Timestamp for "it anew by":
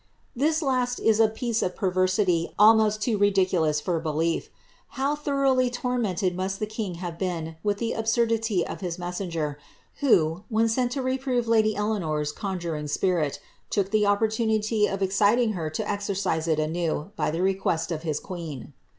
16.47-17.29